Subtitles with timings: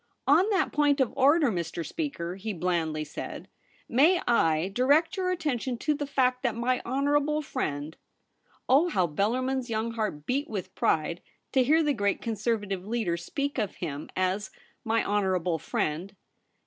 [0.25, 1.85] 'On that point of order, Mr.
[1.87, 6.81] Speaker,' he blandly said, * may I direct your attention to the fact that my
[6.83, 7.95] honourable friend
[8.67, 13.59] '—oh, how Bellarmin's young heart beat with pride to hear the great Conservative leader speak
[13.59, 14.49] of him as'
[14.83, 16.15] my honourable friend